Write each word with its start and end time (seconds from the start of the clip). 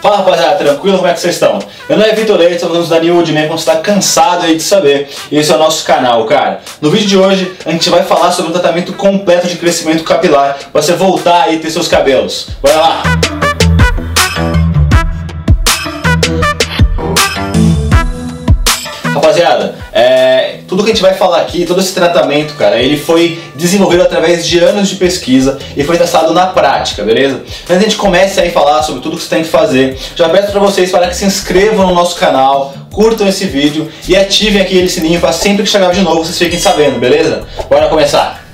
Fala 0.00 0.16
rapaziada, 0.16 0.56
tranquilo? 0.56 0.96
Como 0.96 1.08
é 1.08 1.12
que 1.12 1.20
vocês 1.20 1.34
estão? 1.34 1.58
Meu 1.88 1.98
nome 1.98 2.10
é 2.10 2.14
Vitor 2.14 2.38
Leite, 2.38 2.54
estamos 2.54 2.88
da 2.88 2.98
New 2.98 3.16
Wood 3.16 3.32
Man, 3.32 3.48
você 3.48 3.70
está 3.70 3.76
cansado 3.76 4.46
aí 4.46 4.56
de 4.56 4.62
saber. 4.62 5.10
E 5.30 5.36
esse 5.36 5.52
é 5.52 5.54
o 5.54 5.58
nosso 5.58 5.84
canal, 5.84 6.24
cara. 6.24 6.60
No 6.80 6.90
vídeo 6.90 7.06
de 7.06 7.18
hoje, 7.18 7.52
a 7.66 7.70
gente 7.70 7.90
vai 7.90 8.02
falar 8.02 8.32
sobre 8.32 8.50
um 8.50 8.54
tratamento 8.54 8.94
completo 8.94 9.46
de 9.46 9.56
crescimento 9.56 10.02
capilar 10.02 10.56
para 10.72 10.80
você 10.80 10.94
voltar 10.94 11.42
aí 11.42 11.58
ter 11.58 11.70
seus 11.70 11.86
cabelos. 11.86 12.48
Bora 12.62 12.76
lá! 12.76 13.29
Que 20.90 20.92
a 20.92 20.94
gente 20.94 21.02
vai 21.02 21.14
falar 21.14 21.40
aqui, 21.40 21.64
todo 21.64 21.80
esse 21.80 21.94
tratamento, 21.94 22.54
cara, 22.54 22.78
ele 22.78 22.96
foi 22.96 23.40
desenvolvido 23.54 24.02
através 24.02 24.46
de 24.46 24.58
anos 24.58 24.88
de 24.88 24.96
pesquisa 24.96 25.58
e 25.76 25.84
foi 25.84 25.96
testado 25.96 26.32
na 26.34 26.46
prática, 26.46 27.02
beleza? 27.02 27.42
Antes 27.62 27.76
a 27.76 27.80
gente 27.80 27.96
comece 27.96 28.40
a 28.40 28.50
falar 28.50 28.82
sobre 28.82 29.00
tudo 29.00 29.16
que 29.16 29.22
você 29.22 29.28
tem 29.28 29.42
que 29.42 29.48
fazer, 29.48 29.96
já 30.16 30.28
peço 30.28 30.50
para 30.50 30.60
vocês 30.60 30.90
para 30.90 31.08
que 31.08 31.16
se 31.16 31.24
inscrevam 31.24 31.86
no 31.86 31.94
nosso 31.94 32.16
canal, 32.16 32.74
curtam 32.90 33.28
esse 33.28 33.46
vídeo 33.46 33.90
e 34.08 34.16
ativem 34.16 34.60
aquele 34.60 34.88
sininho 34.88 35.20
para 35.20 35.32
sempre 35.32 35.62
que 35.62 35.68
chegar 35.68 35.92
de 35.92 36.00
novo 36.00 36.24
vocês 36.24 36.38
fiquem 36.38 36.58
sabendo, 36.58 36.98
beleza? 36.98 37.42
Bora 37.68 37.88
começar! 37.88 38.44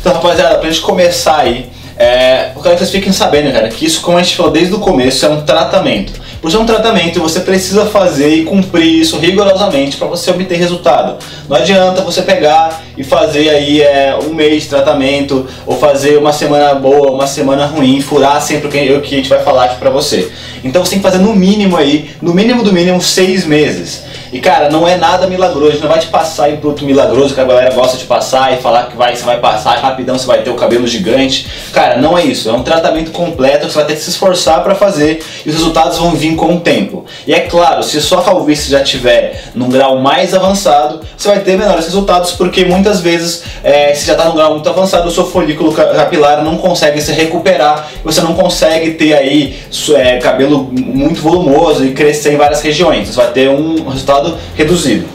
Então, 0.00 0.12
rapaziada, 0.12 0.58
pra 0.58 0.68
gente 0.68 0.82
começar 0.82 1.38
aí, 1.38 1.70
é, 1.96 2.50
eu 2.54 2.60
quero 2.60 2.74
que 2.74 2.80
vocês 2.80 2.90
fiquem 2.90 3.12
sabendo, 3.12 3.50
cara, 3.52 3.68
que 3.68 3.86
isso, 3.86 4.02
como 4.02 4.18
a 4.18 4.22
gente 4.22 4.36
falou 4.36 4.52
desde 4.52 4.74
o 4.74 4.78
começo, 4.78 5.24
é 5.24 5.28
um 5.30 5.42
tratamento. 5.42 6.23
Por 6.44 6.50
ser 6.50 6.58
um 6.58 6.66
tratamento, 6.66 7.20
você 7.20 7.40
precisa 7.40 7.86
fazer 7.86 8.28
e 8.28 8.44
cumprir 8.44 9.00
isso 9.00 9.16
rigorosamente 9.16 9.96
para 9.96 10.06
você 10.06 10.30
obter 10.30 10.58
resultado. 10.58 11.16
Não 11.48 11.56
adianta 11.56 12.02
você 12.02 12.20
pegar 12.20 12.82
e 12.98 13.02
fazer 13.02 13.48
aí 13.48 13.80
é, 13.80 14.14
um 14.22 14.34
mês 14.34 14.64
de 14.64 14.68
tratamento 14.68 15.46
ou 15.64 15.78
fazer 15.78 16.18
uma 16.18 16.34
semana 16.34 16.74
boa, 16.74 17.12
uma 17.12 17.26
semana 17.26 17.64
ruim, 17.64 18.02
furar 18.02 18.42
sempre 18.42 18.68
o 18.68 18.70
que, 18.70 18.92
o 18.92 19.00
que 19.00 19.14
a 19.14 19.16
gente 19.16 19.28
vai 19.30 19.42
falar 19.42 19.64
aqui 19.64 19.76
para 19.76 19.88
você. 19.88 20.30
Então 20.62 20.84
você 20.84 20.90
tem 20.90 20.98
que 20.98 21.02
fazer 21.02 21.16
no 21.16 21.34
mínimo 21.34 21.78
aí, 21.78 22.10
no 22.20 22.34
mínimo 22.34 22.62
do 22.62 22.74
mínimo, 22.74 23.00
seis 23.00 23.46
meses. 23.46 24.02
E 24.30 24.40
cara, 24.40 24.68
não 24.68 24.86
é 24.86 24.96
nada 24.96 25.26
milagroso, 25.26 25.78
não 25.80 25.88
vai 25.88 26.00
te 26.00 26.08
passar 26.08 26.50
em 26.50 26.56
produto 26.56 26.84
milagroso 26.84 27.34
que 27.34 27.40
a 27.40 27.44
galera 27.44 27.72
gosta 27.74 27.96
de 27.96 28.04
passar 28.04 28.52
e 28.52 28.56
falar 28.56 28.86
que 28.86 28.96
vai, 28.96 29.14
você 29.14 29.24
vai 29.24 29.38
passar 29.38 29.78
rapidão, 29.78 30.18
você 30.18 30.26
vai 30.26 30.42
ter 30.42 30.50
o 30.50 30.56
cabelo 30.56 30.86
gigante. 30.86 31.46
Cara, 31.72 31.98
não 31.98 32.18
é 32.18 32.24
isso, 32.24 32.50
é 32.50 32.52
um 32.52 32.62
tratamento 32.62 33.12
completo 33.12 33.66
que 33.66 33.72
você 33.72 33.78
vai 33.78 33.86
ter 33.86 33.94
que 33.94 34.00
se 34.00 34.10
esforçar 34.10 34.62
para 34.62 34.74
fazer 34.74 35.22
e 35.46 35.48
os 35.48 35.54
resultados 35.54 35.98
vão 35.98 36.10
vir 36.10 36.33
com 36.34 36.56
o 36.56 36.60
tempo. 36.60 37.04
E 37.26 37.34
é 37.34 37.40
claro, 37.40 37.82
se 37.82 38.00
sua 38.00 38.22
calvície 38.22 38.70
já 38.70 38.82
tiver 38.82 39.44
num 39.54 39.68
grau 39.68 39.98
mais 39.98 40.34
avançado, 40.34 41.00
você 41.16 41.28
vai 41.28 41.40
ter 41.40 41.56
menores 41.56 41.86
resultados 41.86 42.32
porque 42.32 42.64
muitas 42.64 43.00
vezes, 43.00 43.42
é, 43.62 43.94
se 43.94 44.06
já 44.06 44.12
está 44.14 44.26
num 44.26 44.34
grau 44.34 44.52
muito 44.52 44.68
avançado, 44.68 45.08
o 45.08 45.10
seu 45.10 45.26
folículo 45.26 45.72
capilar 45.72 46.42
não 46.42 46.56
consegue 46.56 47.00
se 47.00 47.12
recuperar, 47.12 47.88
você 48.04 48.20
não 48.20 48.34
consegue 48.34 48.92
ter 48.92 49.14
aí 49.14 49.58
é, 49.96 50.18
cabelo 50.18 50.70
muito 50.72 51.20
volumoso 51.20 51.84
e 51.84 51.92
crescer 51.92 52.34
em 52.34 52.36
várias 52.36 52.60
regiões. 52.62 53.08
Você 53.08 53.16
vai 53.16 53.30
ter 53.30 53.48
um 53.48 53.88
resultado 53.88 54.36
reduzido. 54.56 55.13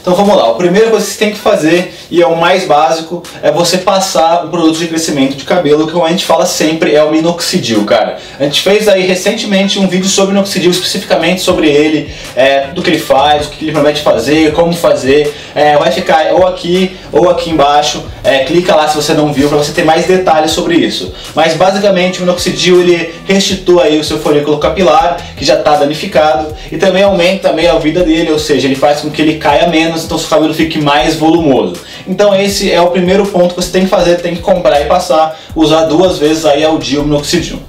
Então 0.00 0.14
vamos 0.14 0.36
lá, 0.36 0.50
o 0.50 0.54
primeiro 0.54 0.90
que 0.90 0.96
você 0.96 1.18
tem 1.18 1.32
que 1.32 1.38
fazer, 1.38 1.94
e 2.10 2.22
é 2.22 2.26
o 2.26 2.36
mais 2.36 2.64
básico, 2.64 3.22
é 3.42 3.50
você 3.50 3.78
passar 3.78 4.44
o 4.44 4.48
produto 4.48 4.78
de 4.78 4.86
crescimento 4.86 5.36
de 5.36 5.44
cabelo, 5.44 5.86
que 5.86 6.00
a 6.00 6.08
gente 6.08 6.24
fala 6.24 6.46
sempre 6.46 6.94
é 6.94 7.02
o 7.02 7.10
minoxidil, 7.10 7.84
cara. 7.84 8.18
A 8.38 8.44
gente 8.44 8.62
fez 8.62 8.88
aí 8.88 9.06
recentemente 9.06 9.78
um 9.78 9.88
vídeo 9.88 10.08
sobre 10.08 10.34
minoxidil, 10.34 10.70
especificamente 10.70 11.40
sobre 11.40 11.68
ele, 11.68 12.10
é, 12.36 12.68
do 12.68 12.82
que 12.82 12.90
ele 12.90 12.98
faz, 12.98 13.46
o 13.46 13.50
que 13.50 13.64
ele 13.64 13.72
promete 13.72 14.02
fazer, 14.02 14.52
como 14.52 14.72
fazer. 14.72 15.34
É, 15.54 15.76
vai 15.76 15.90
ficar 15.90 16.32
ou 16.32 16.46
aqui 16.46 16.96
ou 17.10 17.28
aqui 17.28 17.50
embaixo, 17.50 18.04
é, 18.22 18.44
clica 18.44 18.74
lá 18.74 18.88
se 18.88 18.96
você 18.96 19.14
não 19.14 19.32
viu, 19.32 19.48
para 19.48 19.58
você 19.58 19.72
ter 19.72 19.84
mais 19.84 20.06
detalhes 20.06 20.52
sobre 20.52 20.76
isso. 20.76 21.12
Mas 21.34 21.54
basicamente 21.54 22.18
o 22.18 22.20
minoxidil 22.22 22.80
ele 22.80 23.14
restitui 23.26 23.82
aí 23.82 23.98
o 23.98 24.04
seu 24.04 24.18
folículo 24.18 24.58
capilar, 24.58 25.16
que 25.36 25.44
já 25.44 25.54
está 25.54 25.76
danificado, 25.76 26.54
e 26.70 26.76
também 26.76 27.02
aumenta 27.02 27.48
também 27.48 27.66
a 27.66 27.78
vida 27.78 28.02
dele, 28.02 28.30
ou 28.30 28.38
seja, 28.38 28.66
ele 28.66 28.74
faz 28.74 29.00
com 29.00 29.10
que 29.10 29.22
ele 29.22 29.38
caia 29.38 29.68
menos 29.68 29.87
menos, 29.88 30.04
então 30.04 30.18
seu 30.18 30.28
cabelo 30.28 30.54
fique 30.54 30.80
mais 30.80 31.16
volumoso. 31.16 31.74
Então 32.06 32.34
esse 32.34 32.70
é 32.70 32.80
o 32.80 32.90
primeiro 32.90 33.26
ponto 33.26 33.54
que 33.54 33.62
você 33.62 33.70
tem 33.70 33.82
que 33.82 33.88
fazer, 33.88 34.16
tem 34.16 34.34
que 34.34 34.42
comprar 34.42 34.80
e 34.80 34.84
passar, 34.84 35.38
usar 35.54 35.84
duas 35.84 36.18
vezes 36.18 36.44
aí 36.44 36.64
ao 36.64 36.78
dia 36.78 37.00
o 37.00 37.04
minoxidil. 37.04 37.60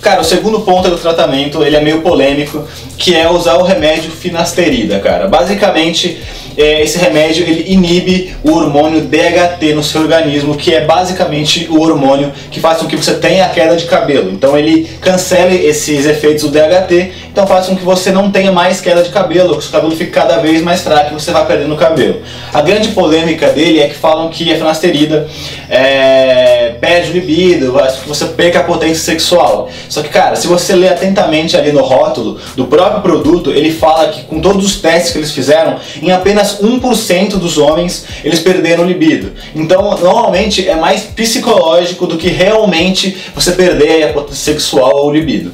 Cara, 0.00 0.22
o 0.22 0.24
segundo 0.24 0.60
ponto 0.60 0.88
do 0.88 0.96
tratamento, 0.96 1.62
ele 1.62 1.76
é 1.76 1.80
meio 1.80 2.00
polêmico, 2.00 2.66
que 2.96 3.14
é 3.14 3.30
usar 3.30 3.56
o 3.56 3.62
remédio 3.62 4.10
finasterida, 4.10 4.98
cara. 4.98 5.28
Basicamente, 5.28 6.18
é, 6.56 6.82
esse 6.82 6.98
remédio 6.98 7.46
ele 7.46 7.72
inibe 7.72 8.34
o 8.42 8.52
hormônio 8.52 9.02
DHT 9.02 9.74
no 9.74 9.82
seu 9.82 10.02
organismo, 10.02 10.56
que 10.56 10.74
é 10.74 10.84
basicamente 10.84 11.66
o 11.70 11.80
hormônio 11.80 12.32
que 12.50 12.60
faz 12.60 12.78
com 12.78 12.86
que 12.86 12.96
você 12.96 13.14
tenha 13.14 13.44
a 13.44 13.48
queda 13.48 13.76
de 13.76 13.86
cabelo. 13.86 14.30
Então 14.30 14.56
ele 14.56 14.88
cancela 15.00 15.52
esses 15.52 16.06
efeitos 16.06 16.44
do 16.44 16.50
DHT, 16.50 17.12
então 17.30 17.46
faz 17.46 17.66
com 17.66 17.76
que 17.76 17.84
você 17.84 18.10
não 18.10 18.30
tenha 18.30 18.52
mais 18.52 18.80
queda 18.80 19.02
de 19.02 19.10
cabelo, 19.10 19.52
que 19.52 19.58
o 19.58 19.62
seu 19.62 19.72
cabelo 19.72 19.94
fique 19.96 20.10
cada 20.10 20.38
vez 20.38 20.60
mais 20.60 20.82
fraco 20.82 21.12
e 21.12 21.14
você 21.14 21.30
vai 21.30 21.46
perdendo 21.46 21.76
cabelo. 21.76 22.20
A 22.52 22.60
grande 22.60 22.88
polêmica 22.88 23.48
dele 23.48 23.80
é 23.80 23.88
que 23.88 23.94
falam 23.94 24.28
que 24.28 24.52
a 24.52 24.56
finasterida 24.56 25.28
é, 25.68 26.74
perde 26.80 27.12
libido, 27.12 27.74
você 28.06 28.26
perca 28.26 28.60
a 28.60 28.64
potência 28.64 29.02
sexual. 29.02 29.70
Só 29.90 30.02
que, 30.02 30.08
cara, 30.08 30.36
se 30.36 30.46
você 30.46 30.74
ler 30.74 30.88
atentamente 30.88 31.54
ali 31.54 31.70
no 31.70 31.82
rótulo 31.82 32.38
do 32.56 32.64
próprio 32.64 33.02
produto, 33.02 33.50
ele 33.50 33.70
fala 33.70 34.08
que 34.08 34.22
com 34.22 34.40
todos 34.40 34.64
os 34.64 34.76
testes 34.76 35.12
que 35.12 35.18
eles 35.18 35.32
fizeram, 35.32 35.76
em 36.00 36.10
apenas 36.10 36.30
apenas 36.30 36.60
1% 36.60 37.38
dos 37.38 37.58
homens 37.58 38.04
eles 38.24 38.40
perderam 38.40 38.84
libido. 38.84 39.32
Então, 39.54 39.82
normalmente 39.98 40.66
é 40.66 40.76
mais 40.76 41.02
psicológico 41.02 42.06
do 42.06 42.16
que 42.16 42.28
realmente 42.28 43.16
você 43.34 43.52
perder 43.52 44.04
a 44.04 44.12
potência 44.12 44.52
sexual 44.52 45.04
ou 45.04 45.12
libido. 45.12 45.52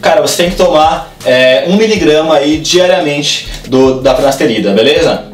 Cara, 0.00 0.20
você 0.20 0.42
tem 0.42 0.50
que 0.50 0.56
tomar 0.56 1.14
é, 1.24 1.64
1 1.66 1.76
miligrama 1.76 2.36
aí 2.36 2.58
diariamente 2.58 3.48
do, 3.66 4.00
da 4.00 4.14
finasterida, 4.14 4.72
beleza? 4.72 5.24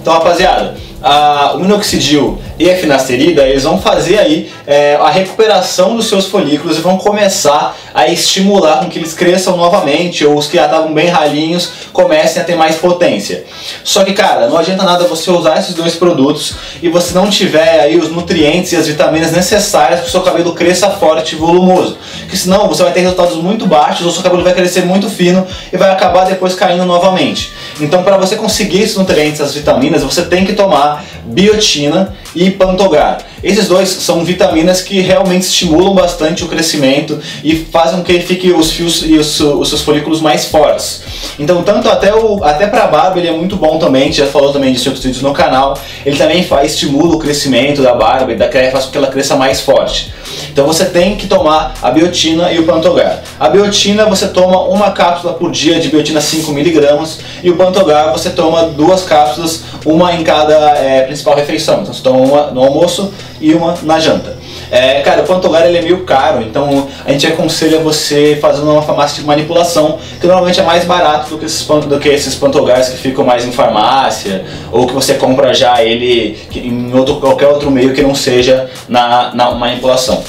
Então, 0.00 0.12
rapaziada, 0.12 0.76
a, 1.02 1.54
o 1.54 1.60
minoxidil 1.60 2.38
e 2.58 2.70
a 2.70 2.76
finasterida, 2.76 3.46
eles 3.46 3.62
vão 3.62 3.80
fazer 3.80 4.18
aí 4.18 4.50
é, 4.66 4.96
a 4.96 5.10
recuperação 5.10 5.94
dos 5.94 6.08
seus 6.08 6.26
folículos 6.26 6.78
e 6.78 6.80
vão 6.80 6.98
começar 6.98 7.76
a 7.94 8.08
estimular 8.08 8.80
com 8.80 8.88
que 8.88 8.98
eles 8.98 9.14
cresçam 9.14 9.56
novamente 9.56 10.24
ou 10.24 10.36
os 10.36 10.46
que 10.46 10.56
já 10.56 10.64
estavam 10.64 10.92
bem 10.92 11.08
ralinhos 11.08 11.70
comecem 11.92 12.42
a 12.42 12.44
ter 12.44 12.56
mais 12.56 12.76
potência. 12.76 13.44
Só 13.84 14.04
que, 14.04 14.12
cara, 14.12 14.48
não 14.48 14.56
adianta 14.56 14.82
nada 14.82 15.04
você 15.04 15.30
usar 15.30 15.58
esses 15.58 15.74
dois 15.74 15.94
produtos 15.94 16.54
e 16.82 16.88
você 16.88 17.14
não 17.14 17.30
tiver 17.30 17.80
aí 17.80 17.96
os 17.96 18.10
nutrientes 18.10 18.72
e 18.72 18.76
as 18.76 18.86
vitaminas 18.86 19.32
necessárias 19.32 20.00
para 20.00 20.08
o 20.08 20.10
seu 20.10 20.20
cabelo 20.20 20.54
cresça 20.54 20.90
forte 20.90 21.34
e 21.34 21.38
volumoso. 21.38 21.96
Porque 22.20 22.36
senão 22.36 22.68
você 22.68 22.82
vai 22.82 22.92
ter 22.92 23.00
resultados 23.00 23.36
muito 23.36 23.66
baixos 23.66 24.04
ou 24.04 24.12
seu 24.12 24.22
cabelo 24.22 24.42
vai 24.42 24.54
crescer 24.54 24.84
muito 24.84 25.08
fino 25.08 25.46
e 25.72 25.76
vai 25.76 25.90
acabar 25.90 26.24
depois 26.24 26.54
caindo 26.54 26.84
novamente. 26.84 27.52
Então, 27.80 28.02
para 28.02 28.16
você 28.16 28.36
conseguir 28.36 28.82
esses 28.82 28.96
nutrientes, 28.96 29.40
as 29.40 29.54
vitaminas, 29.54 30.02
você 30.02 30.22
tem 30.22 30.44
que 30.44 30.52
tomar 30.52 31.04
biotina 31.24 32.14
e 32.34 32.47
Pantogar. 32.52 33.18
Esses 33.42 33.68
dois 33.68 33.88
são 33.88 34.24
vitaminas 34.24 34.80
que 34.80 35.00
realmente 35.00 35.42
estimulam 35.42 35.94
bastante 35.94 36.44
o 36.44 36.48
crescimento 36.48 37.18
e 37.44 37.54
fazem 37.56 37.98
com 37.98 38.04
que 38.04 38.20
fique 38.20 38.52
os 38.52 38.70
fios 38.70 39.02
e 39.04 39.16
os, 39.16 39.40
os 39.40 39.68
seus 39.68 39.82
folículos 39.82 40.20
mais 40.20 40.46
fortes. 40.46 41.02
Então, 41.38 41.62
tanto 41.62 41.88
até, 41.88 42.14
o, 42.14 42.42
até 42.42 42.66
para 42.66 42.84
a 42.84 42.86
barba 42.88 43.18
ele 43.18 43.28
é 43.28 43.32
muito 43.32 43.56
bom 43.56 43.78
também, 43.78 44.12
já 44.12 44.26
falou 44.26 44.52
também 44.52 44.72
disso 44.72 44.86
em 44.86 44.90
outros 44.90 45.04
vídeos 45.04 45.22
no 45.22 45.32
canal. 45.32 45.78
Ele 46.04 46.16
também 46.16 46.42
faz, 46.42 46.72
estimula 46.72 47.14
o 47.14 47.18
crescimento 47.18 47.82
da 47.82 47.94
barba 47.94 48.32
e 48.32 48.36
da 48.36 48.48
faz 48.70 48.86
com 48.86 48.90
que 48.90 48.98
ela 48.98 49.06
cresça 49.06 49.36
mais 49.36 49.60
forte. 49.60 50.12
Então 50.50 50.66
você 50.66 50.84
tem 50.86 51.16
que 51.16 51.26
tomar 51.26 51.74
a 51.80 51.90
biotina 51.90 52.50
e 52.52 52.58
o 52.58 52.64
pantogar. 52.64 53.22
A 53.38 53.48
biotina 53.48 54.06
você 54.06 54.26
toma 54.28 54.62
uma 54.62 54.90
cápsula 54.90 55.34
por 55.34 55.50
dia 55.50 55.78
de 55.78 55.88
biotina 55.88 56.20
5mg 56.20 57.18
e 57.42 57.50
o 57.50 57.56
pantogar 57.56 58.12
você 58.12 58.30
toma 58.30 58.64
duas 58.64 59.04
cápsulas, 59.04 59.62
uma 59.84 60.12
em 60.14 60.24
cada 60.24 60.54
é, 60.78 61.02
principal 61.02 61.36
refeição. 61.36 61.82
Então 61.82 61.94
você 61.94 62.02
toma 62.02 62.18
uma 62.18 62.50
no 62.50 62.62
almoço 62.62 63.12
e 63.40 63.54
uma 63.54 63.74
na 63.82 63.98
janta. 63.98 64.36
É, 64.70 65.00
cara, 65.00 65.22
o 65.22 65.24
Pantogar 65.24 65.66
ele 65.66 65.78
é 65.78 65.82
meio 65.82 66.04
caro, 66.04 66.42
então 66.42 66.88
a 67.04 67.12
gente 67.12 67.26
aconselha 67.26 67.78
você 67.80 68.38
fazendo 68.40 68.70
uma 68.70 68.82
farmácia 68.82 69.20
de 69.20 69.26
manipulação, 69.26 69.98
que 70.20 70.26
normalmente 70.26 70.60
é 70.60 70.62
mais 70.62 70.84
barato 70.84 71.30
do 71.30 71.38
que 71.38 71.46
esses, 71.46 71.64
do 71.64 71.98
que 71.98 72.08
esses 72.08 72.34
Pantogars 72.34 72.88
que 72.88 72.98
ficam 72.98 73.24
mais 73.24 73.44
em 73.44 73.52
farmácia, 73.52 74.44
ou 74.70 74.86
que 74.86 74.92
você 74.92 75.14
compra 75.14 75.54
já 75.54 75.82
ele 75.82 76.38
em 76.54 76.94
outro, 76.94 77.16
qualquer 77.16 77.48
outro 77.48 77.70
meio 77.70 77.94
que 77.94 78.02
não 78.02 78.14
seja 78.14 78.68
na, 78.88 79.34
na 79.34 79.50
manipulação. 79.52 80.22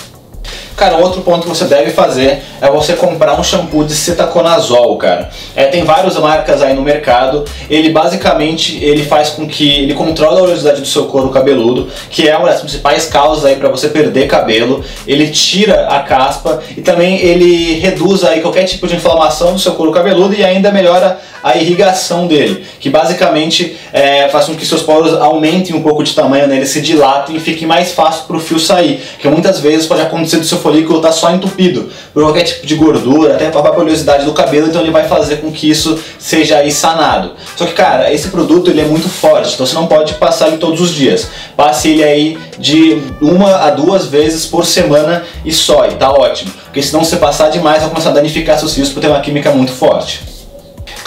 Cara, 0.80 0.96
outro 0.96 1.20
ponto 1.24 1.42
que 1.42 1.50
você 1.50 1.66
deve 1.66 1.92
fazer 1.92 2.42
é 2.62 2.72
você 2.72 2.94
comprar 2.94 3.38
um 3.38 3.44
shampoo 3.44 3.84
de 3.84 3.94
cetaconazol, 3.94 4.96
cara. 4.96 5.30
É, 5.54 5.66
tem 5.66 5.84
várias 5.84 6.18
marcas 6.18 6.62
aí 6.62 6.74
no 6.74 6.82
mercado. 6.82 7.44
Ele 7.70 7.90
basicamente 7.90 8.82
ele 8.82 9.04
faz 9.04 9.32
com 9.32 9.46
que 9.46 9.70
ele 9.70 9.94
controla 9.94 10.40
a 10.40 10.44
oleosidade 10.44 10.80
do 10.80 10.88
seu 10.88 11.08
couro 11.08 11.32
cabeludo, 11.32 11.90
que 12.10 12.30
é 12.30 12.38
uma 12.38 12.48
das 12.48 12.62
principais 12.62 13.08
causas 13.08 13.44
aí 13.44 13.58
para 13.58 13.68
você 13.68 13.90
perder 13.90 14.30
cabelo. 14.30 14.82
Ele 15.06 15.28
tira 15.28 15.88
a 15.88 16.00
caspa 16.00 16.62
e 16.78 16.80
também 16.80 17.20
ele 17.20 17.78
reduz 17.80 18.24
aí 18.24 18.40
qualquer 18.40 18.64
tipo 18.64 18.88
de 18.88 18.96
inflamação 18.96 19.52
do 19.52 19.60
seu 19.60 19.74
couro 19.74 19.92
cabeludo 19.92 20.34
e 20.34 20.46
ainda 20.46 20.72
melhora 20.72 21.20
a 21.44 21.58
irrigação 21.58 22.28
dele, 22.28 22.66
que 22.80 22.90
basicamente 22.90 23.78
é, 23.94 24.28
faz 24.30 24.46
com 24.46 24.56
que 24.56 24.66
seus 24.66 24.82
poros 24.82 25.14
aumentem 25.14 25.76
um 25.76 25.82
pouco 25.82 26.04
de 26.04 26.14
tamanho, 26.14 26.48
né? 26.48 26.58
eles 26.58 26.70
se 26.70 26.82
dilatem 26.82 27.36
e 27.36 27.40
fique 27.40 27.66
mais 27.66 27.92
fácil 27.92 28.26
para 28.26 28.38
o 28.38 28.40
fio 28.40 28.60
sair, 28.60 29.02
que 29.20 29.28
muitas 29.28 29.60
vezes 29.60 29.86
pode 29.86 30.02
acontecer 30.02 30.38
do 30.38 30.46
seu 30.46 30.58
folículo 30.60 31.02
tá 31.02 31.12
só 31.12 31.32
entupido 31.32 31.90
por 32.14 32.24
qualquer 32.24 32.44
tipo 32.44 32.66
de 32.66 32.76
gordura, 32.76 33.36
até 33.36 33.48
a 33.48 33.52
própria 33.52 33.82
oleosidade 33.82 34.26
do 34.26 34.34
cabelo, 34.34 34.68
então 34.68 34.82
ele 34.82 34.92
vai 34.92 35.08
fazer 35.08 35.38
com 35.38 35.52
que 35.52 35.70
isso 35.70 35.98
seja 36.18 36.58
aí 36.58 36.72
sanado. 36.72 37.32
Só 37.56 37.66
que, 37.66 37.74
cara, 37.74 38.12
esse 38.14 38.30
produto 38.30 38.70
ele 38.70 38.82
é 38.82 38.86
muito 38.86 39.10
forte, 39.10 39.54
então 39.54 39.66
você 39.66 39.76
não 39.76 39.88
pode 39.88 40.14
passar 40.16 40.48
ele 40.48 40.58
todos 40.58 40.82
os 40.82 40.94
dias. 40.94 41.28
Passe 41.56 41.90
ele 41.90 42.04
aí 42.04 42.38
de 42.58 43.02
uma 43.22 43.56
a 43.58 43.70
duas 43.70 44.06
vezes 44.06 44.46
por 44.46 44.66
semana 44.66 45.24
e 45.46 45.52
só, 45.52 45.88
e 45.88 45.96
tá 45.96 46.12
ótimo. 46.12 46.52
Porque 46.66 46.82
se 46.82 46.92
você 46.92 47.18
passar 47.18 47.50
demais 47.50 47.82
vai 47.82 47.90
começar 47.90 48.10
a 48.10 48.14
danificar 48.14 48.60
seus 48.60 48.74
fios 48.74 48.90
por 48.90 49.02
ter 49.02 49.08
uma 49.08 49.22
química 49.22 49.52
muito 49.52 49.72
forte. 49.72 50.39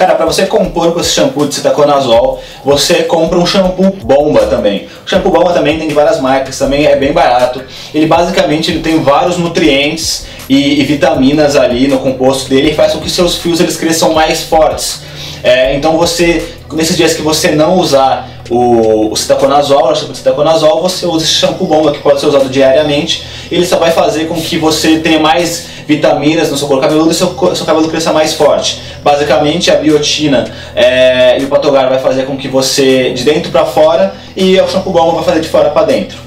Cara, 0.03 0.17
para 0.17 0.27
você 0.27 0.47
compor 0.47 0.93
com 0.93 0.99
esse 0.99 1.11
shampoo 1.11 1.47
de 1.47 1.55
citaconazol, 1.55 2.43
você 2.65 3.05
compra 3.05 3.39
um 3.39 3.47
shampoo 3.47 3.97
bomba 4.03 4.41
também. 4.47 4.89
O 5.07 5.09
shampoo 5.09 5.31
bomba 5.31 5.53
também 5.53 5.79
tem 5.79 5.87
de 5.87 5.95
várias 5.95 6.21
marcas, 6.21 6.59
também 6.59 6.87
é 6.87 6.97
bem 6.97 7.13
barato. 7.13 7.63
Ele 7.95 8.07
basicamente 8.07 8.73
ele 8.73 8.81
tem 8.81 9.01
vários 9.01 9.39
nutrientes 9.39 10.27
e, 10.49 10.81
e 10.81 10.83
vitaminas 10.83 11.55
ali 11.55 11.87
no 11.87 12.01
composto 12.01 12.51
dele 12.51 12.73
e 12.73 12.75
faz 12.75 12.95
com 12.95 12.99
que 12.99 13.09
seus 13.09 13.37
fios 13.37 13.61
eles 13.61 13.77
cresçam 13.77 14.13
mais 14.13 14.43
fortes. 14.43 15.03
É, 15.41 15.77
então 15.77 15.97
você, 15.97 16.53
nesses 16.73 16.97
dias 16.97 17.15
que 17.15 17.23
você 17.23 17.53
não 17.53 17.77
usar 17.77 18.29
o, 18.51 19.13
o 19.13 19.17
citaconazol, 19.17 19.93
o 19.93 19.95
shampoo 19.95 20.11
de 20.11 20.19
citaconazol, 20.19 20.83
você 20.83 21.07
usa 21.07 21.25
esse 21.25 21.35
shampoo 21.35 21.65
bomba 21.65 21.93
que 21.93 22.01
pode 22.01 22.19
ser 22.19 22.27
usado 22.27 22.49
diariamente. 22.49 23.25
Ele 23.53 23.65
só 23.65 23.77
vai 23.77 23.93
fazer 23.93 24.27
com 24.27 24.35
que 24.35 24.59
você 24.59 24.99
tenha 24.99 25.21
mais 25.21 25.71
vitaminas 25.87 26.51
no 26.51 26.57
seu 26.57 26.67
couro 26.67 26.81
cabeludo 26.81 27.11
e 27.11 27.15
seu, 27.15 27.29
seu 27.55 27.67
cabelo 27.67 27.89
cresça 27.89 28.13
mais 28.13 28.35
forte. 28.35 28.81
Basicamente, 29.03 29.71
a 29.71 29.77
biotina 29.77 30.45
é, 30.75 31.41
e 31.41 31.45
o 31.45 31.49
patogar 31.49 31.89
vai 31.89 31.99
fazer 31.99 32.25
com 32.25 32.37
que 32.37 32.49
você 32.49 33.13
de 33.13 33.25
dentro 33.25 33.51
para 33.51 33.65
fora 33.65 34.15
e 34.37 34.61
o 34.61 34.69
shampoo 34.69 34.93
bomba 34.93 35.17
vai 35.17 35.25
fazer 35.25 35.41
de 35.41 35.49
fora 35.49 35.71
para 35.71 35.87
dentro. 35.87 36.19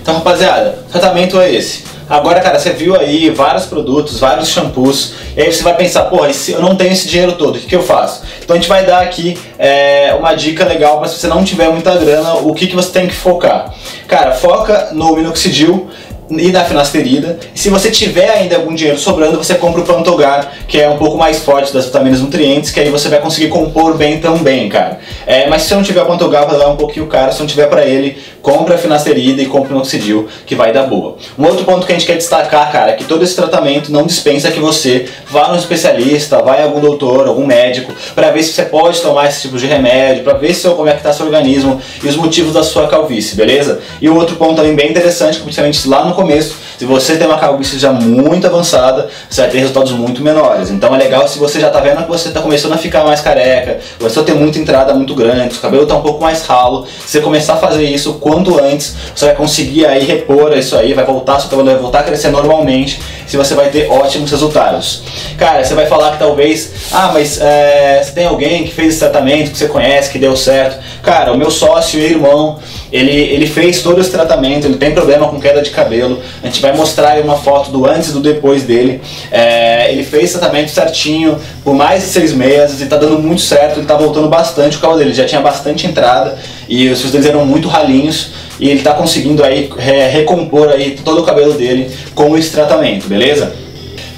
Então, 0.00 0.14
rapaziada, 0.14 0.78
tratamento 0.90 1.40
é 1.40 1.52
esse. 1.52 1.84
Agora, 2.08 2.40
cara, 2.40 2.58
você 2.58 2.70
viu 2.70 2.98
aí 2.98 3.28
vários 3.28 3.66
produtos, 3.66 4.18
vários 4.18 4.48
shampoos, 4.48 5.12
e 5.36 5.42
aí 5.42 5.52
você 5.52 5.62
vai 5.62 5.76
pensar, 5.76 6.04
porra, 6.04 6.30
eu 6.48 6.62
não 6.62 6.74
tenho 6.74 6.90
esse 6.90 7.06
dinheiro 7.06 7.32
todo, 7.32 7.56
o 7.56 7.58
que, 7.58 7.66
que 7.66 7.76
eu 7.76 7.82
faço? 7.82 8.22
Então 8.42 8.56
a 8.56 8.58
gente 8.58 8.68
vai 8.68 8.86
dar 8.86 9.02
aqui 9.02 9.38
é, 9.58 10.16
uma 10.18 10.34
dica 10.34 10.64
legal 10.64 10.98
para 10.98 11.08
se 11.08 11.18
você 11.18 11.26
não 11.26 11.44
tiver 11.44 11.68
muita 11.68 11.94
grana, 11.98 12.32
o 12.36 12.54
que, 12.54 12.66
que 12.66 12.74
você 12.74 12.90
tem 12.90 13.06
que 13.06 13.14
focar. 13.14 13.74
Cara, 14.06 14.32
foca 14.32 14.88
no 14.92 15.14
minoxidil, 15.16 15.90
e 16.30 16.52
na 16.52 16.64
finasterida. 16.64 17.38
Se 17.54 17.70
você 17.70 17.90
tiver 17.90 18.28
ainda 18.30 18.56
algum 18.56 18.74
dinheiro 18.74 18.98
sobrando, 18.98 19.38
você 19.38 19.54
compra 19.54 19.80
o 19.80 19.84
Pantogar, 19.84 20.52
que 20.66 20.80
é 20.80 20.88
um 20.88 20.98
pouco 20.98 21.16
mais 21.16 21.38
forte 21.40 21.72
das 21.72 21.86
vitaminas 21.86 22.20
nutrientes, 22.20 22.70
que 22.70 22.80
aí 22.80 22.90
você 22.90 23.08
vai 23.08 23.20
conseguir 23.20 23.48
compor 23.48 23.96
bem 23.96 24.20
também, 24.20 24.68
cara. 24.68 24.98
É, 25.26 25.48
mas 25.48 25.62
se 25.62 25.68
você 25.68 25.74
não 25.74 25.82
tiver 25.82 26.02
o 26.02 26.06
Pantogar, 26.06 26.46
vai 26.46 26.58
dar 26.58 26.68
um 26.68 26.76
pouquinho 26.76 27.06
caro. 27.06 27.32
Se 27.32 27.40
não 27.40 27.46
tiver 27.46 27.66
para 27.68 27.84
ele, 27.84 28.18
compra 28.42 28.74
a 28.74 28.78
finasterida 28.78 29.42
e 29.42 29.46
compra 29.46 29.68
o 29.68 29.72
Minoxidil, 29.72 30.28
que 30.46 30.54
vai 30.54 30.72
dar 30.72 30.84
boa. 30.84 31.16
Um 31.38 31.44
outro 31.44 31.64
ponto 31.64 31.86
que 31.86 31.92
a 31.92 31.94
gente 31.94 32.06
quer 32.06 32.16
destacar, 32.16 32.70
cara, 32.70 32.92
é 32.92 32.94
que 32.94 33.04
todo 33.04 33.22
esse 33.22 33.34
tratamento 33.34 33.90
não 33.90 34.06
dispensa 34.06 34.50
que 34.50 34.60
você 34.60 35.06
vá 35.30 35.48
no 35.48 35.56
especialista, 35.56 36.42
vá 36.42 36.58
em 36.58 36.62
algum 36.64 36.80
doutor, 36.80 37.26
algum 37.26 37.46
médico, 37.46 37.92
para 38.14 38.30
ver 38.30 38.42
se 38.42 38.52
você 38.52 38.62
pode 38.62 39.00
tomar 39.00 39.28
esse 39.28 39.42
tipo 39.42 39.58
de 39.58 39.66
remédio, 39.66 40.24
para 40.24 40.34
ver 40.34 40.54
se, 40.54 40.68
como 40.68 40.88
é 40.88 40.94
que 40.94 41.02
tá 41.02 41.12
seu 41.12 41.26
organismo 41.26 41.80
e 42.02 42.08
os 42.08 42.16
motivos 42.16 42.52
da 42.52 42.62
sua 42.62 42.86
calvície, 42.86 43.36
beleza? 43.36 43.80
E 44.00 44.08
um 44.08 44.16
outro 44.16 44.36
ponto 44.36 44.56
também 44.56 44.74
bem 44.74 44.90
interessante, 44.90 45.40
principalmente 45.40 45.88
lá 45.88 46.04
no 46.04 46.14
começo, 46.18 46.56
se 46.76 46.84
você 46.84 47.16
tem 47.16 47.28
uma 47.28 47.38
calvície 47.38 47.78
já 47.78 47.92
muito 47.92 48.44
avançada, 48.44 49.08
você 49.30 49.40
vai 49.40 49.50
ter 49.50 49.58
resultados 49.58 49.92
muito 49.92 50.20
menores. 50.20 50.68
Então 50.68 50.92
é 50.92 50.98
legal 50.98 51.28
se 51.28 51.38
você 51.38 51.60
já 51.60 51.68
está 51.68 51.78
vendo 51.78 52.02
que 52.02 52.08
você 52.08 52.28
está 52.28 52.40
começando 52.40 52.72
a 52.72 52.76
ficar 52.76 53.04
mais 53.04 53.20
careca, 53.20 53.78
você 54.00 54.20
tem 54.24 54.34
muita 54.34 54.58
entrada 54.58 54.92
muito 54.94 55.14
grande, 55.14 55.56
o 55.56 55.60
cabelo 55.60 55.84
está 55.84 55.94
um 55.94 56.02
pouco 56.02 56.20
mais 56.20 56.44
ralo, 56.44 56.86
se 56.86 57.12
você 57.12 57.20
começar 57.20 57.54
a 57.54 57.56
fazer 57.56 57.84
isso 57.84 58.14
quanto 58.14 58.60
antes, 58.60 58.96
você 59.14 59.26
vai 59.26 59.36
conseguir 59.36 59.86
aí 59.86 60.04
repor 60.04 60.56
isso 60.56 60.76
aí, 60.76 60.92
vai 60.92 61.04
voltar, 61.04 61.38
seu 61.38 61.50
cabelo 61.50 61.70
vai 61.70 61.78
voltar 61.78 62.00
a 62.00 62.02
crescer 62.02 62.30
normalmente, 62.30 63.00
se 63.26 63.36
você 63.36 63.54
vai 63.54 63.68
ter 63.70 63.88
ótimos 63.88 64.30
resultados. 64.30 65.02
Cara, 65.36 65.62
você 65.62 65.74
vai 65.74 65.86
falar 65.86 66.12
que 66.12 66.18
talvez, 66.18 66.72
ah, 66.90 67.10
mas 67.12 67.40
é, 67.40 68.02
você 68.02 68.10
tem 68.10 68.26
alguém 68.26 68.64
que 68.64 68.74
fez 68.74 68.88
esse 68.88 68.98
tratamento, 68.98 69.52
que 69.52 69.58
você 69.58 69.68
conhece, 69.68 70.10
que 70.10 70.18
deu 70.18 70.36
certo. 70.36 70.78
Cara, 71.02 71.32
o 71.32 71.38
meu 71.38 71.50
sócio 71.50 72.00
e 72.00 72.04
irmão, 72.04 72.58
ele, 72.90 73.12
ele 73.12 73.46
fez 73.46 73.82
todo 73.82 74.00
esse 74.00 74.10
tratamento, 74.10 74.66
ele 74.66 74.76
tem 74.76 74.92
problema 74.92 75.28
com 75.28 75.40
queda 75.40 75.62
de 75.62 75.70
cabelo. 75.70 76.20
A 76.42 76.46
gente 76.46 76.60
vai 76.60 76.74
mostrar 76.74 77.10
aí 77.10 77.22
uma 77.22 77.36
foto 77.36 77.70
do 77.70 77.86
antes 77.86 78.10
e 78.10 78.12
do 78.12 78.20
depois 78.20 78.62
dele. 78.62 79.00
É, 79.30 79.92
ele 79.92 80.04
fez 80.04 80.32
tratamento 80.32 80.70
certinho 80.70 81.38
por 81.62 81.74
mais 81.74 82.02
de 82.02 82.08
seis 82.08 82.32
meses 82.32 82.80
e 82.80 82.86
tá 82.86 82.96
dando 82.96 83.18
muito 83.18 83.42
certo, 83.42 83.78
ele 83.78 83.86
tá 83.86 83.96
voltando 83.96 84.28
bastante 84.28 84.76
o 84.76 84.80
cabelo 84.80 84.98
dele, 84.98 85.14
já 85.14 85.24
tinha 85.24 85.40
bastante 85.40 85.86
entrada 85.86 86.38
e 86.68 86.88
os 86.88 87.00
fios 87.00 87.12
deles 87.12 87.26
eram 87.26 87.44
muito 87.44 87.68
ralinhos 87.68 88.30
e 88.58 88.68
ele 88.68 88.80
tá 88.80 88.92
conseguindo 88.94 89.44
aí 89.44 89.70
é, 89.78 90.08
recompor 90.08 90.70
aí 90.70 90.98
todo 91.04 91.20
o 91.20 91.24
cabelo 91.24 91.52
dele 91.54 91.90
com 92.14 92.36
esse 92.36 92.50
tratamento, 92.50 93.06
beleza? 93.06 93.54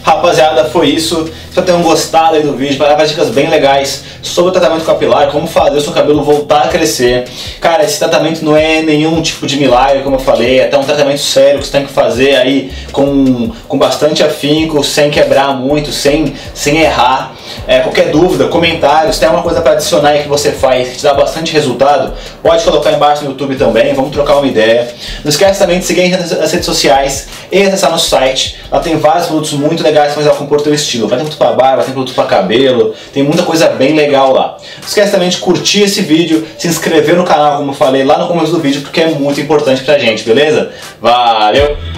Rapaziada, 0.03 0.65
foi 0.65 0.89
isso. 0.89 1.29
Espero 1.51 1.67
tenham 1.67 1.83
gostado 1.83 2.37
aí 2.37 2.45
do 2.45 2.53
vídeo, 2.53 2.79
dar 2.79 2.95
dicas 3.05 3.29
bem 3.31 3.51
legais 3.51 4.05
sobre 4.23 4.51
o 4.51 4.53
tratamento 4.53 4.85
capilar, 4.85 5.33
como 5.33 5.49
fazer 5.49 5.79
o 5.79 5.81
seu 5.81 5.93
cabelo 5.93 6.23
voltar 6.23 6.63
a 6.63 6.69
crescer. 6.69 7.25
Cara, 7.61 7.83
esse 7.83 7.99
tratamento 7.99 8.45
não 8.45 8.57
é 8.57 8.83
nenhum 8.83 9.21
tipo 9.21 9.49
de 9.49 9.57
milagre, 9.57 10.05
como 10.05 10.15
eu 10.15 10.21
falei, 10.21 10.61
é 10.61 10.67
até 10.67 10.79
um 10.79 10.85
tratamento 10.85 11.21
sério 11.21 11.59
que 11.59 11.67
você 11.67 11.73
tem 11.73 11.85
que 11.85 11.93
fazer 11.93 12.37
aí 12.37 12.73
com, 12.93 13.51
com 13.67 13.77
bastante 13.77 14.23
afinco, 14.23 14.85
sem 14.85 15.11
quebrar 15.11 15.53
muito, 15.57 15.91
sem, 15.91 16.35
sem 16.55 16.83
errar. 16.83 17.35
É, 17.67 17.81
qualquer 17.81 18.11
dúvida, 18.11 18.47
comentários, 18.47 19.19
tem 19.19 19.27
alguma 19.27 19.43
coisa 19.43 19.61
para 19.61 19.73
adicionar 19.73 20.11
aí 20.11 20.23
que 20.23 20.29
você 20.29 20.53
faz 20.53 20.91
que 20.91 20.97
te 20.99 21.03
dá 21.03 21.15
bastante 21.15 21.53
resultado, 21.53 22.13
pode 22.41 22.63
colocar 22.63 22.93
embaixo 22.93 23.25
no 23.25 23.31
YouTube 23.31 23.57
também, 23.57 23.93
vamos 23.93 24.13
trocar 24.13 24.37
uma 24.37 24.47
ideia. 24.47 24.89
Não 25.25 25.29
esquece 25.29 25.59
também 25.59 25.81
de 25.81 25.85
seguir 25.85 26.11
nas 26.11 26.53
redes 26.53 26.65
sociais 26.65 27.27
e 27.51 27.61
acessar 27.61 27.91
nosso 27.91 28.09
site, 28.09 28.57
lá 28.71 28.79
tem 28.79 28.97
vários 28.99 29.27
produtos 29.27 29.53
muito 29.55 29.83
legais 29.83 30.15
para 30.15 30.31
compor 30.31 30.61
o 30.61 30.63
teu 30.63 30.73
estilo. 30.73 31.09
Vai 31.09 31.19
ter 31.19 31.25
produto 31.25 31.40
para 31.41 31.53
barba, 31.53 31.83
tem 31.83 31.95
produto 31.95 32.15
para 32.15 32.27
cabelo, 32.27 32.95
tem 33.15 33.23
muita 33.23 33.43
coisa 33.43 33.69
bem 33.69 33.95
legal 33.95 34.31
lá. 34.31 34.59
Não 34.79 34.87
esquece 34.87 35.11
também 35.11 35.31
de 35.31 35.39
curtir 35.39 35.85
esse 35.85 36.03
vídeo, 36.03 36.47
se 36.59 36.69
inscrever 36.69 37.17
no 37.17 37.25
canal, 37.25 37.57
como 37.57 37.71
eu 37.71 37.75
falei 37.75 38.05
lá 38.05 38.19
no 38.19 38.29
começo 38.29 38.53
do 38.53 38.61
vídeo, 38.61 38.83
porque 38.83 39.01
é 39.01 39.09
muito 39.09 39.41
importante 39.41 39.83
pra 39.83 39.99
gente, 39.99 40.23
beleza? 40.23 40.71
Valeu! 41.01 41.90